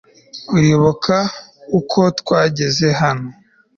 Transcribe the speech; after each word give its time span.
uribuka 0.55 1.15
uko 1.79 1.99
twageze 2.19 2.87
hano 3.01 3.27